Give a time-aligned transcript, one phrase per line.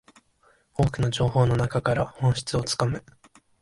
[0.73, 3.03] 多くの情報の中から本質をつかむ